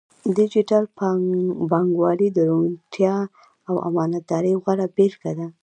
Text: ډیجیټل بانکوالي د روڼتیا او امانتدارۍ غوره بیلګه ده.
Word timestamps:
ډیجیټل 0.35 0.83
بانکوالي 1.69 2.27
د 2.33 2.37
روڼتیا 2.49 3.15
او 3.67 3.75
امانتدارۍ 3.89 4.53
غوره 4.63 4.87
بیلګه 4.95 5.31
ده. 5.39 5.47